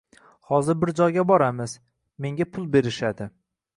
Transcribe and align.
Xozir 0.51 0.77
bir 0.83 0.91
joyga 1.01 1.25
boramiz, 1.33 1.75
menga 2.27 2.49
pul 2.57 2.67
berishadi. 2.77 3.29